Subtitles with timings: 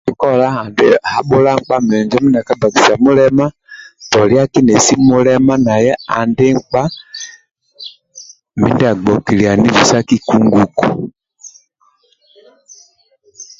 [0.03, 3.45] Ndie nkikola ali habhula nkpa monjo mindia aka bbakusia mulema
[4.11, 6.81] toliaki nesi mulema naye andi nkpa
[8.59, 10.85] mindia agbokiliani bisakiku nguko